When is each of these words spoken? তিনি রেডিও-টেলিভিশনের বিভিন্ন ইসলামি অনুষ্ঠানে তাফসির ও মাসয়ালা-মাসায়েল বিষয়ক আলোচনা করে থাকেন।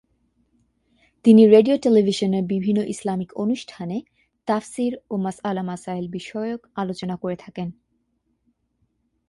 তিনি 1.25 1.41
রেডিও-টেলিভিশনের 1.47 2.43
বিভিন্ন 2.43 2.79
ইসলামি 2.85 3.27
অনুষ্ঠানে 3.35 3.97
তাফসির 4.47 4.93
ও 5.11 5.13
মাসয়ালা-মাসায়েল 5.17 6.07
বিষয়ক 6.07 6.59
আলোচনা 6.75 7.15
করে 7.15 7.35
থাকেন। 7.35 7.67